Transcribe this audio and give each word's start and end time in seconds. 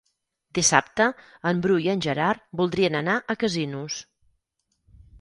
Dissabte 0.59 1.07
en 1.51 1.61
Bru 1.67 1.77
i 1.85 1.87
en 1.95 2.03
Gerard 2.07 2.43
voldrien 2.63 3.01
anar 3.05 3.21
a 3.21 3.39
Casinos. 3.45 4.03